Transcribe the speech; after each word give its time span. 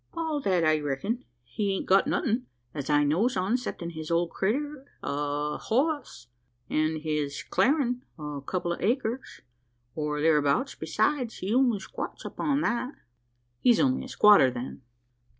"All 0.15 0.39
that 0.41 0.63
I 0.63 0.79
reckon. 0.79 1.25
He 1.43 1.73
hain't 1.73 1.85
got 1.85 2.07
nothin', 2.07 2.47
as 2.73 2.89
I 2.89 3.03
knows 3.03 3.37
on, 3.37 3.55
'ceptin' 3.55 3.91
his 3.91 4.09
old 4.09 4.31
critter 4.31 4.83
o' 5.03 5.53
a 5.53 5.57
hoss, 5.59 6.25
an' 6.71 7.01
his 7.01 7.43
clarin' 7.51 8.01
o' 8.17 8.37
a 8.37 8.41
couple 8.41 8.73
o' 8.73 8.77
acres 8.79 9.41
or 9.93 10.19
thereabout; 10.19 10.75
besides, 10.79 11.37
he 11.37 11.53
only 11.53 11.77
squats 11.79 12.25
upon 12.25 12.61
that." 12.61 12.95
"He's 13.59 13.79
only 13.79 14.05
a 14.05 14.07
squatter, 14.07 14.49
then?" 14.49 14.81